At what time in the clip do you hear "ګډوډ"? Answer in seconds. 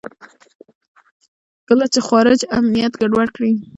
3.01-3.27